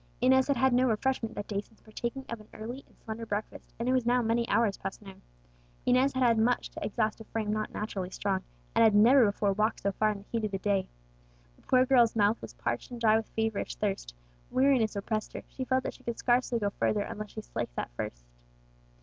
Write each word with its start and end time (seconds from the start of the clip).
Inez 0.19 0.47
had 0.47 0.57
had 0.57 0.73
no 0.73 0.89
refreshment 0.89 1.35
that 1.35 1.47
day 1.47 1.61
since 1.61 1.79
partaking 1.79 2.25
of 2.27 2.39
an 2.41 2.47
early 2.55 2.83
and 2.87 2.97
slender 2.97 3.23
breakfast, 3.23 3.71
and 3.77 3.87
it 3.87 3.91
was 3.93 4.03
now 4.03 4.19
many 4.23 4.49
hours 4.49 4.75
past 4.75 4.99
noon. 4.99 5.21
Inez 5.85 6.13
had 6.13 6.23
had 6.23 6.39
much 6.39 6.69
to 6.71 6.83
exhaust 6.83 7.21
a 7.21 7.23
frame 7.25 7.53
not 7.53 7.71
naturally 7.71 8.09
strong, 8.09 8.41
and 8.73 8.83
had 8.83 8.95
never 8.95 9.25
before 9.27 9.53
walked 9.53 9.81
so 9.81 9.91
far 9.91 10.09
in 10.09 10.17
the 10.17 10.25
heat 10.31 10.43
of 10.43 10.49
the 10.49 10.57
day. 10.57 10.87
The 11.55 11.61
poor 11.61 11.85
girl's 11.85 12.15
mouth 12.15 12.41
was 12.41 12.55
parched 12.55 12.89
and 12.89 12.99
dry 12.99 13.15
with 13.15 13.29
feverish 13.35 13.75
thirst; 13.75 14.15
weariness 14.49 14.95
oppressed 14.95 15.33
her; 15.33 15.43
she 15.47 15.65
felt 15.65 15.83
that 15.83 15.93
she 15.93 16.03
could 16.03 16.17
scarcely 16.17 16.57
go 16.57 16.71
further 16.71 17.01
unless 17.01 17.29
she 17.33 17.41
slaked 17.41 17.75
that 17.75 17.91
thirst. 17.95 18.25